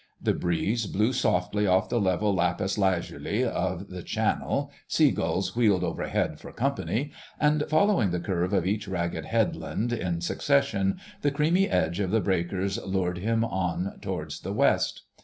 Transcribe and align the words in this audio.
The 0.19 0.33
breeze 0.33 0.87
blew 0.87 1.13
softly 1.13 1.67
off 1.67 1.89
the 1.89 2.01
level 2.01 2.33
lapis 2.33 2.75
lazuli 2.75 3.43
of 3.43 3.89
the 3.89 4.01
Channel, 4.01 4.71
sea 4.87 5.11
gulls 5.11 5.55
wheeled 5.55 5.83
overhead 5.83 6.39
for 6.39 6.51
company, 6.51 7.11
and 7.39 7.63
following 7.69 8.09
the 8.09 8.19
curve 8.19 8.51
of 8.51 8.65
each 8.65 8.87
ragged 8.87 9.25
headland 9.25 9.93
in 9.93 10.19
succession, 10.19 10.97
the 11.21 11.29
creamy 11.29 11.69
edge 11.69 11.99
of 11.99 12.09
the 12.09 12.19
breakers 12.19 12.83
lured 12.83 13.19
him 13.19 13.45
on 13.45 13.99
towards 14.01 14.39
the 14.39 14.53
West. 14.53 15.03